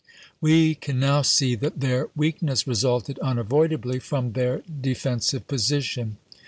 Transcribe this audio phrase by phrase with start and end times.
[0.41, 6.17] We can now see that their weakness resulted unavoidably from their defen sive position.